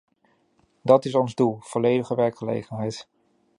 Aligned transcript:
Dat 0.83 1.05
is 1.05 1.15
ons 1.15 1.35
doel, 1.35 1.57
volledige 1.59 2.15
werkgelegenheid. 2.15 3.09